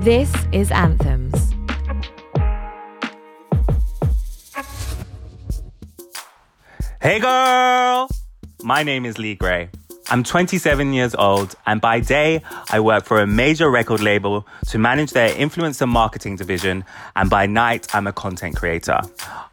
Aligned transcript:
This 0.00 0.32
is 0.52 0.70
Anthems. 0.70 1.54
Hey 7.00 7.20
girl! 7.20 8.08
My 8.62 8.82
name 8.82 9.06
is 9.06 9.18
Lee 9.18 9.34
Gray. 9.34 9.70
I'm 10.10 10.22
27 10.22 10.92
years 10.92 11.14
old, 11.14 11.54
and 11.64 11.80
by 11.80 12.00
day, 12.00 12.42
I 12.70 12.78
work 12.80 13.04
for 13.04 13.20
a 13.20 13.26
major 13.26 13.70
record 13.70 14.00
label 14.00 14.46
to 14.68 14.78
manage 14.78 15.12
their 15.12 15.30
influencer 15.30 15.88
marketing 15.88 16.36
division, 16.36 16.84
and 17.16 17.30
by 17.30 17.46
night, 17.46 17.94
I'm 17.94 18.06
a 18.06 18.12
content 18.12 18.54
creator. 18.54 19.00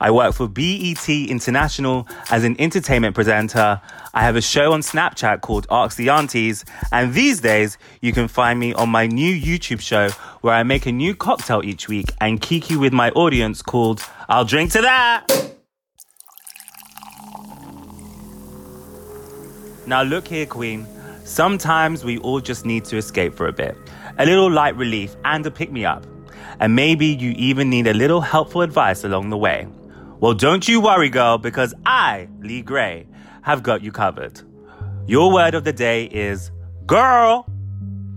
I 0.00 0.10
work 0.10 0.34
for 0.34 0.48
BET 0.48 1.08
International 1.08 2.08
as 2.30 2.42
an 2.42 2.56
entertainment 2.60 3.14
presenter. 3.14 3.80
I 4.12 4.22
have 4.22 4.34
a 4.34 4.40
show 4.40 4.72
on 4.72 4.80
Snapchat 4.80 5.40
called 5.40 5.68
Ask 5.70 5.96
the 5.96 6.08
Aunties, 6.08 6.64
and 6.90 7.14
these 7.14 7.40
days, 7.40 7.78
you 8.00 8.12
can 8.12 8.26
find 8.26 8.58
me 8.58 8.74
on 8.74 8.88
my 8.88 9.06
new 9.06 9.32
YouTube 9.32 9.80
show 9.80 10.08
where 10.40 10.54
I 10.54 10.64
make 10.64 10.84
a 10.84 10.92
new 10.92 11.14
cocktail 11.14 11.62
each 11.64 11.88
week 11.88 12.12
and 12.20 12.40
kiki 12.40 12.74
with 12.76 12.92
my 12.92 13.10
audience 13.10 13.62
called 13.62 14.02
I'll 14.28 14.44
Drink 14.44 14.72
to 14.72 14.82
That! 14.82 15.49
Now, 19.90 20.02
look 20.04 20.28
here, 20.28 20.46
Queen. 20.46 20.86
Sometimes 21.24 22.04
we 22.04 22.18
all 22.18 22.38
just 22.38 22.64
need 22.64 22.84
to 22.84 22.96
escape 22.96 23.34
for 23.34 23.48
a 23.48 23.52
bit. 23.52 23.76
A 24.18 24.24
little 24.24 24.48
light 24.48 24.76
relief 24.76 25.16
and 25.24 25.44
a 25.44 25.50
pick 25.50 25.72
me 25.72 25.84
up. 25.84 26.06
And 26.60 26.76
maybe 26.76 27.06
you 27.06 27.32
even 27.32 27.68
need 27.68 27.88
a 27.88 27.92
little 27.92 28.20
helpful 28.20 28.62
advice 28.62 29.02
along 29.02 29.30
the 29.30 29.36
way. 29.36 29.66
Well, 30.20 30.32
don't 30.32 30.68
you 30.68 30.80
worry, 30.80 31.08
girl, 31.08 31.38
because 31.38 31.74
I, 31.84 32.28
Lee 32.38 32.62
Gray, 32.62 33.08
have 33.42 33.64
got 33.64 33.82
you 33.82 33.90
covered. 33.90 34.40
Your 35.08 35.32
word 35.32 35.54
of 35.56 35.64
the 35.64 35.72
day 35.72 36.04
is 36.04 36.52
girl. 36.86 37.50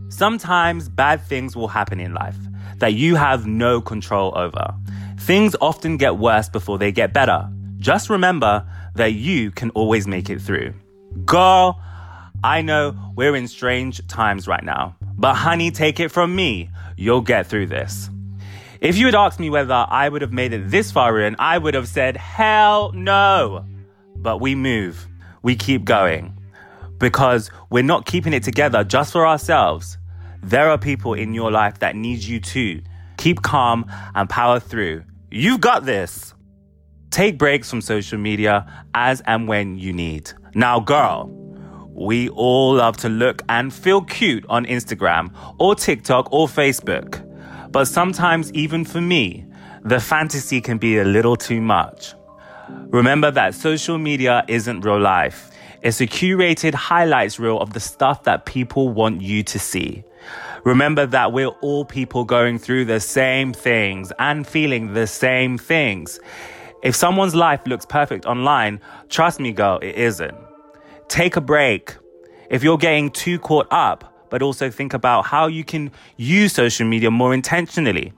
Sometimes 0.10 0.90
bad 0.90 1.24
things 1.24 1.56
will 1.56 1.70
happen 1.70 2.00
in 2.00 2.14
life 2.14 2.38
that 2.78 2.94
you 2.94 3.16
have 3.16 3.48
no 3.48 3.82
control 3.82 4.32
over. 4.38 4.76
Things 5.22 5.56
often 5.60 5.98
get 5.98 6.18
worse 6.18 6.50
before 6.50 6.78
they 6.78 6.92
get 6.92 7.14
better. 7.14 7.50
Just 7.80 8.12
remember 8.12 8.64
that 8.94 9.14
you 9.14 9.50
can 9.50 9.72
always 9.72 10.06
make 10.06 10.30
it 10.30 10.40
through. 10.40 10.76
Girl, 11.26 11.82
I 12.44 12.62
know 12.62 12.96
we're 13.16 13.36
in 13.36 13.48
strange 13.48 14.06
times 14.08 14.48
right 14.48 14.64
now, 14.64 14.96
but 15.18 15.36
honey, 15.36 15.72
take 15.72 16.00
it 16.00 16.10
from 16.10 16.36
me. 16.36 16.70
You'll 16.98 17.22
get 17.22 17.48
through 17.48 17.68
this. 17.68 18.10
If 18.82 18.98
you 18.98 19.06
had 19.06 19.16
asked 19.16 19.40
me 19.40 19.50
whether 19.50 19.86
I 19.88 20.10
would 20.10 20.22
have 20.22 20.34
made 20.34 20.52
it 20.52 20.70
this 20.70 20.92
far 20.92 21.20
in, 21.22 21.38
I 21.40 21.58
would 21.58 21.74
have 21.74 21.88
said, 21.88 22.18
hell 22.18 22.92
no. 22.94 23.66
But 24.16 24.42
we 24.42 24.56
move, 24.56 25.08
we 25.42 25.56
keep 25.56 25.86
going 25.86 26.38
because 27.00 27.50
we're 27.70 27.84
not 27.84 28.06
keeping 28.06 28.34
it 28.34 28.44
together 28.44 28.84
just 28.84 29.14
for 29.14 29.26
ourselves. 29.28 29.98
There 30.42 30.70
are 30.70 30.78
people 30.78 31.14
in 31.14 31.34
your 31.34 31.52
life 31.52 31.80
that 31.80 31.96
need 31.96 32.24
you 32.24 32.40
too. 32.40 32.82
Keep 33.18 33.42
calm 33.42 33.86
and 34.16 34.30
power 34.30 34.60
through. 34.60 35.04
You've 35.32 35.62
got 35.62 35.86
this. 35.86 36.33
Take 37.14 37.38
breaks 37.38 37.70
from 37.70 37.80
social 37.80 38.18
media 38.18 38.66
as 38.96 39.22
and 39.28 39.48
when 39.48 39.78
you 39.78 39.94
need. 39.94 40.32
Now, 40.56 40.80
girl, 40.80 41.30
we 41.94 42.30
all 42.30 42.74
love 42.74 42.98
to 42.98 43.10
look 43.10 43.44
and 43.50 43.72
feel 43.72 44.02
cute 44.02 44.44
on 44.50 44.66
Instagram 44.66 45.32
or 45.60 45.76
TikTok 45.76 46.34
or 46.34 46.48
Facebook. 46.48 47.22
But 47.72 47.86
sometimes, 47.86 48.52
even 48.54 48.84
for 48.84 49.00
me, 49.00 49.46
the 49.86 50.00
fantasy 50.00 50.60
can 50.60 50.80
be 50.80 50.98
a 50.98 51.04
little 51.04 51.36
too 51.36 51.62
much. 51.62 52.16
Remember 52.88 53.30
that 53.30 53.54
social 53.54 54.00
media 54.00 54.44
isn't 54.48 54.82
real 54.82 55.00
life. 55.00 55.52
It's 55.84 56.02
a 56.02 56.08
curated 56.08 56.74
highlights 56.74 57.38
reel 57.38 57.60
of 57.60 57.74
the 57.74 57.80
stuff 57.80 58.24
that 58.24 58.48
people 58.48 58.90
want 58.90 59.22
you 59.22 59.44
to 59.44 59.60
see. 59.60 60.04
Remember 60.64 61.06
that 61.06 61.32
we're 61.32 61.54
all 61.62 61.86
people 61.86 62.26
going 62.26 62.58
through 62.58 62.86
the 62.86 63.00
same 63.00 63.54
things 63.54 64.12
and 64.18 64.48
feeling 64.48 64.96
the 64.96 65.06
same 65.06 65.60
things. 65.60 66.20
If 66.84 66.98
someone's 66.98 67.34
life 67.34 67.62
looks 67.66 67.86
perfect 67.86 68.26
online, 68.26 68.82
trust 69.08 69.40
me, 69.40 69.54
girl, 69.54 69.80
it 69.82 69.96
isn't. 69.96 70.36
Take 71.08 71.38
a 71.38 71.42
break. 71.42 71.96
If 72.50 72.62
you're 72.62 72.78
getting 72.78 73.10
too 73.10 73.40
caught 73.40 73.68
up, 73.72 74.14
but 74.30 74.42
also 74.42 74.70
think 74.70 74.94
about 74.94 75.26
how 75.26 75.48
you 75.48 75.64
can 75.64 75.92
use 76.18 76.52
social 76.52 76.86
media 76.86 77.10
more 77.10 77.34
intentionally. 77.34 78.12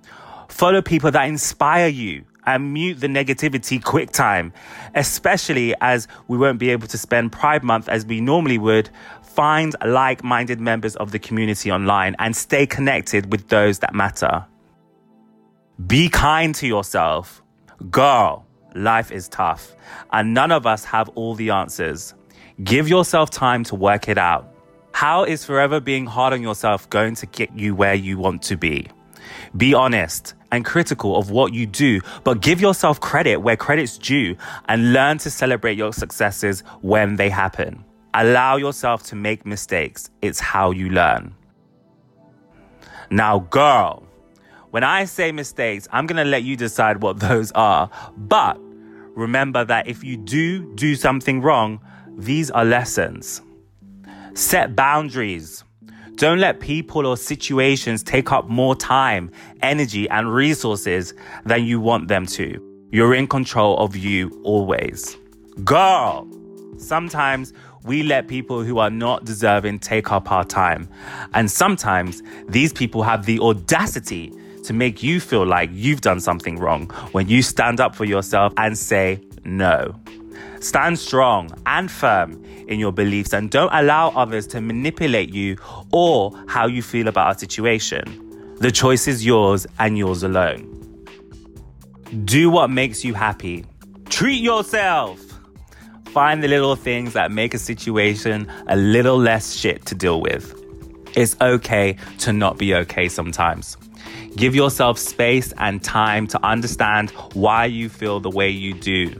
Follow 0.49 0.81
people 0.81 1.11
that 1.11 1.25
inspire 1.25 1.87
you 1.87 2.23
and 2.47 2.73
mute 2.73 2.99
the 3.01 3.07
negativity 3.07 3.83
quick 3.83 4.11
time, 4.11 4.51
especially 4.95 5.75
as 5.81 6.07
we 6.27 6.37
won't 6.37 6.57
be 6.57 6.71
able 6.71 6.87
to 6.87 6.97
spend 6.97 7.31
Pride 7.31 7.63
Month 7.63 7.87
as 7.87 8.03
we 8.05 8.19
normally 8.19 8.57
would. 8.57 8.89
Find 9.21 9.75
like 9.85 10.23
minded 10.23 10.59
members 10.59 10.95
of 10.95 11.11
the 11.11 11.19
community 11.19 11.71
online 11.71 12.15
and 12.17 12.35
stay 12.35 12.65
connected 12.65 13.31
with 13.31 13.49
those 13.49 13.79
that 13.79 13.93
matter. 13.93 14.45
Be 15.85 16.09
kind 16.09 16.55
to 16.55 16.65
yourself. 16.67 17.43
Girl, 17.91 18.45
life 18.75 19.11
is 19.11 19.27
tough, 19.29 19.75
and 20.11 20.33
none 20.33 20.51
of 20.51 20.65
us 20.65 20.83
have 20.85 21.09
all 21.09 21.35
the 21.35 21.49
answers. 21.49 22.13
Give 22.63 22.87
yourself 22.87 23.29
time 23.29 23.63
to 23.65 23.75
work 23.75 24.07
it 24.07 24.17
out. 24.17 24.53
How 24.91 25.23
is 25.23 25.43
forever 25.43 25.79
being 25.79 26.05
hard 26.05 26.33
on 26.33 26.41
yourself 26.41 26.89
going 26.89 27.15
to 27.15 27.25
get 27.25 27.57
you 27.57 27.75
where 27.75 27.95
you 27.95 28.17
want 28.17 28.41
to 28.43 28.55
be? 28.55 28.87
Be 29.57 29.73
honest 29.73 30.33
and 30.51 30.63
critical 30.63 31.17
of 31.17 31.31
what 31.31 31.53
you 31.53 31.65
do, 31.65 31.99
but 32.23 32.41
give 32.41 32.61
yourself 32.61 33.01
credit 33.01 33.37
where 33.37 33.57
credit's 33.57 33.97
due 33.97 34.37
and 34.69 34.93
learn 34.93 35.17
to 35.17 35.29
celebrate 35.29 35.77
your 35.77 35.91
successes 35.91 36.61
when 36.81 37.17
they 37.17 37.29
happen. 37.29 37.83
Allow 38.13 38.55
yourself 38.55 39.03
to 39.07 39.15
make 39.15 39.45
mistakes. 39.45 40.09
It's 40.21 40.39
how 40.39 40.71
you 40.71 40.89
learn. 40.89 41.35
Now, 43.09 43.39
girl, 43.39 44.03
when 44.71 44.83
I 44.83 45.05
say 45.05 45.31
mistakes, 45.31 45.87
I'm 45.91 46.07
to 46.07 46.23
let 46.23 46.43
you 46.43 46.55
decide 46.55 47.01
what 47.01 47.19
those 47.19 47.51
are. 47.53 47.89
But 48.17 48.59
remember 49.15 49.65
that 49.65 49.87
if 49.87 50.03
you 50.03 50.17
do 50.17 50.73
do 50.75 50.95
something 50.95 51.41
wrong, 51.41 51.79
these 52.17 52.51
are 52.51 52.65
lessons. 52.65 53.41
Set 54.33 54.75
boundaries. 54.75 55.63
Don't 56.15 56.39
let 56.39 56.59
people 56.59 57.05
or 57.05 57.17
situations 57.17 58.01
take 58.01 58.31
up 58.31 58.47
more 58.47 58.75
time, 58.75 59.31
energy, 59.61 60.09
and 60.09 60.33
resources 60.33 61.13
than 61.45 61.65
you 61.65 61.81
want 61.81 62.07
them 62.07 62.25
to. 62.27 62.87
You're 62.91 63.13
in 63.13 63.27
control 63.27 63.77
of 63.79 63.95
you 63.95 64.39
always. 64.43 65.17
Girl, 65.65 66.27
sometimes 66.77 67.51
we 67.83 68.03
let 68.03 68.27
people 68.27 68.63
who 68.63 68.79
are 68.79 68.89
not 68.89 69.25
deserving 69.25 69.79
take 69.79 70.11
up 70.11 70.31
our 70.31 70.43
time. 70.43 70.87
And 71.33 71.51
sometimes 71.51 72.23
these 72.47 72.73
people 72.73 73.03
have 73.03 73.25
the 73.25 73.39
audacity 73.39 74.33
to 74.65 74.73
make 74.73 75.03
you 75.03 75.19
feel 75.19 75.45
like 75.45 75.69
you've 75.71 76.01
done 76.01 76.19
something 76.19 76.57
wrong 76.57 76.87
when 77.11 77.27
you 77.27 77.41
stand 77.41 77.79
up 77.79 77.95
for 77.95 78.05
yourself 78.05 78.53
and 78.57 78.77
say 78.77 79.21
no. 79.43 79.95
Stand 80.59 80.97
strong 80.97 81.49
and 81.65 81.91
firm 81.91 82.43
in 82.67 82.79
your 82.79 82.91
beliefs 82.91 83.33
and 83.33 83.51
don't 83.51 83.71
allow 83.71 84.09
others 84.09 84.47
to 84.47 84.61
manipulate 84.61 85.33
you 85.33 85.57
or 85.91 86.31
how 86.47 86.65
you 86.67 86.81
feel 86.81 87.07
about 87.07 87.35
a 87.35 87.39
situation. 87.39 88.03
The 88.59 88.71
choice 88.71 89.07
is 89.07 89.25
yours 89.25 89.67
and 89.79 89.97
yours 89.97 90.23
alone. 90.23 90.71
Do 92.23 92.49
what 92.49 92.69
makes 92.69 93.03
you 93.03 93.13
happy. 93.13 93.65
Treat 94.09 94.41
yourself. 94.41 95.19
Find 96.07 96.41
the 96.41 96.47
little 96.47 96.75
things 96.75 97.13
that 97.13 97.31
make 97.31 97.53
a 97.53 97.59
situation 97.59 98.49
a 98.67 98.75
little 98.75 99.17
less 99.17 99.53
shit 99.53 99.85
to 99.87 99.95
deal 99.95 100.21
with. 100.21 100.53
It's 101.15 101.35
okay 101.41 101.97
to 102.19 102.31
not 102.33 102.57
be 102.57 102.73
okay 102.75 103.09
sometimes. 103.09 103.77
Give 104.35 104.55
yourself 104.55 104.99
space 104.99 105.53
and 105.57 105.83
time 105.83 106.27
to 106.27 106.45
understand 106.45 107.11
why 107.33 107.65
you 107.65 107.89
feel 107.89 108.19
the 108.19 108.29
way 108.29 108.49
you 108.49 108.73
do. 108.73 109.19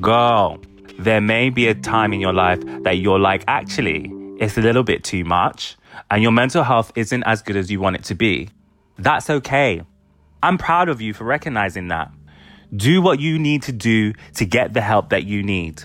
Girl, 0.00 0.58
there 0.98 1.20
may 1.20 1.50
be 1.50 1.68
a 1.68 1.74
time 1.74 2.12
in 2.12 2.20
your 2.20 2.32
life 2.32 2.60
that 2.82 2.98
you're 2.98 3.18
like, 3.18 3.44
actually, 3.46 4.10
it's 4.38 4.58
a 4.58 4.60
little 4.60 4.82
bit 4.82 5.04
too 5.04 5.24
much, 5.24 5.76
and 6.10 6.22
your 6.22 6.32
mental 6.32 6.64
health 6.64 6.92
isn't 6.96 7.22
as 7.24 7.42
good 7.42 7.56
as 7.56 7.70
you 7.70 7.80
want 7.80 7.96
it 7.96 8.04
to 8.04 8.14
be. 8.14 8.50
That's 8.98 9.30
okay. 9.30 9.82
I'm 10.42 10.58
proud 10.58 10.88
of 10.88 11.00
you 11.00 11.14
for 11.14 11.24
recognizing 11.24 11.88
that. 11.88 12.10
Do 12.74 13.00
what 13.00 13.20
you 13.20 13.38
need 13.38 13.62
to 13.64 13.72
do 13.72 14.12
to 14.34 14.44
get 14.44 14.74
the 14.74 14.80
help 14.80 15.10
that 15.10 15.24
you 15.24 15.42
need. 15.42 15.82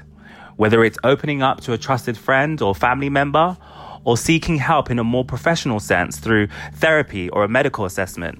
Whether 0.55 0.83
it's 0.83 0.97
opening 1.03 1.41
up 1.41 1.61
to 1.61 1.73
a 1.73 1.77
trusted 1.77 2.17
friend 2.17 2.61
or 2.61 2.75
family 2.75 3.09
member, 3.09 3.57
or 4.05 4.17
seeking 4.17 4.57
help 4.57 4.89
in 4.89 5.00
a 5.00 5.03
more 5.03 5.25
professional 5.25 5.79
sense 5.79 6.17
through 6.17 6.47
therapy 6.73 7.29
or 7.29 7.44
a 7.44 7.47
medical 7.47 7.85
assessment. 7.85 8.39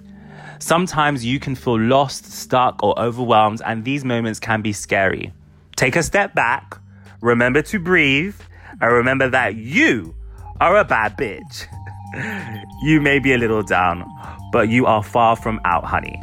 Sometimes 0.60 1.25
you 1.25 1.39
can 1.39 1.56
feel 1.56 1.80
lost, 1.80 2.31
stuck, 2.31 2.81
or 2.81 2.98
overwhelmed, 3.00 3.62
and 3.65 3.83
these 3.83 4.06
moments 4.06 4.39
can 4.39 4.62
be 4.62 4.71
scary. 4.71 5.33
Take 5.75 5.95
a 5.95 6.04
step 6.04 6.33
back, 6.33 6.77
remember 7.21 7.62
to 7.63 7.80
breathe, 7.80 8.36
and 8.80 8.92
remember 8.92 9.30
that 9.30 9.56
you 9.56 10.15
are 10.62 10.77
a 10.77 10.86
bad 10.86 11.18
bitch. 11.18 11.68
you 12.83 13.01
may 13.01 13.19
be 13.19 13.33
a 13.33 13.38
little 13.38 13.63
down, 13.63 14.10
but 14.51 14.69
you 14.69 14.86
are 14.86 15.04
far 15.04 15.36
from 15.36 15.60
out, 15.65 15.83
honey. 15.83 16.21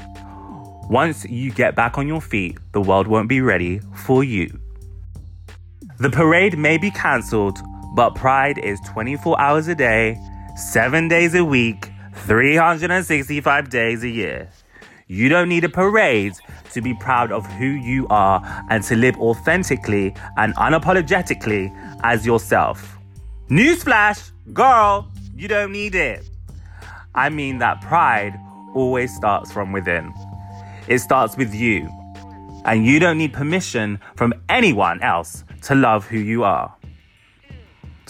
Once 0.88 1.24
you 1.26 1.52
get 1.52 1.76
back 1.76 1.98
on 1.98 2.08
your 2.08 2.20
feet, 2.20 2.58
the 2.72 2.80
world 2.80 3.06
won't 3.06 3.28
be 3.28 3.40
ready 3.40 3.80
for 3.94 4.24
you. 4.24 4.58
The 5.98 6.10
parade 6.10 6.58
may 6.58 6.78
be 6.78 6.90
cancelled, 6.90 7.58
but 7.94 8.14
pride 8.14 8.58
is 8.58 8.80
24 8.80 9.40
hours 9.40 9.68
a 9.68 9.74
day, 9.74 10.18
7 10.56 11.08
days 11.08 11.34
a 11.34 11.44
week, 11.44 11.90
365 12.14 13.70
days 13.70 14.02
a 14.02 14.08
year. 14.08 14.48
You 15.06 15.28
don't 15.28 15.48
need 15.48 15.64
a 15.64 15.68
parade 15.68 16.34
to 16.72 16.80
be 16.80 16.94
proud 16.94 17.32
of 17.32 17.44
who 17.54 17.66
you 17.66 18.06
are 18.10 18.40
and 18.70 18.84
to 18.84 18.94
live 18.94 19.16
authentically 19.18 20.14
and 20.36 20.54
unapologetically 20.54 21.74
as 22.04 22.24
yourself. 22.24 22.96
Newsflash, 23.48 24.30
girl, 24.52 25.10
you 25.34 25.48
don't 25.48 25.72
need 25.72 25.96
it. 25.96 26.24
I 27.14 27.28
mean 27.28 27.58
that 27.58 27.80
pride 27.80 28.38
always 28.72 29.12
starts 29.12 29.50
from 29.50 29.72
within. 29.72 30.14
It 30.86 31.00
starts 31.00 31.36
with 31.36 31.52
you. 31.52 31.88
And 32.64 32.86
you 32.86 33.00
don't 33.00 33.18
need 33.18 33.32
permission 33.32 33.98
from 34.16 34.34
anyone 34.48 35.02
else 35.02 35.42
to 35.62 35.74
love 35.74 36.06
who 36.06 36.18
you 36.18 36.44
are. 36.44 36.72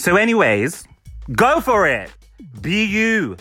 So, 0.01 0.17
anyways, 0.17 0.89
go 1.33 1.61
for 1.61 1.87
it. 1.87 2.11
Be 2.63 2.87
you. 2.87 3.37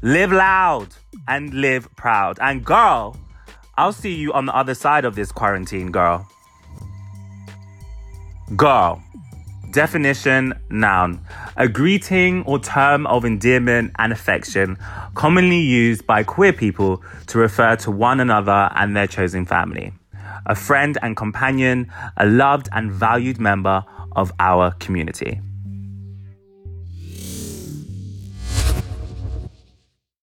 Live 0.00 0.32
loud 0.32 0.88
and 1.28 1.52
live 1.52 1.86
proud. 1.96 2.38
And 2.40 2.64
girl, 2.64 3.14
I'll 3.76 3.92
see 3.92 4.14
you 4.14 4.32
on 4.32 4.46
the 4.46 4.56
other 4.56 4.72
side 4.74 5.04
of 5.04 5.16
this 5.16 5.30
quarantine, 5.30 5.92
girl. 5.92 6.26
Girl. 8.56 9.02
Definition 9.70 10.54
noun. 10.70 11.20
A 11.58 11.68
greeting 11.68 12.42
or 12.44 12.58
term 12.58 13.06
of 13.06 13.26
endearment 13.26 13.92
and 13.98 14.10
affection 14.10 14.78
commonly 15.14 15.60
used 15.60 16.06
by 16.06 16.22
queer 16.22 16.54
people 16.54 17.02
to 17.26 17.36
refer 17.36 17.76
to 17.76 17.90
one 17.90 18.18
another 18.18 18.70
and 18.76 18.96
their 18.96 19.06
chosen 19.06 19.44
family. 19.44 19.92
A 20.46 20.54
friend 20.54 20.96
and 21.02 21.18
companion, 21.18 21.92
a 22.16 22.24
loved 22.24 22.70
and 22.72 22.90
valued 22.90 23.38
member 23.38 23.84
of 24.16 24.32
our 24.40 24.70
community. 24.80 25.42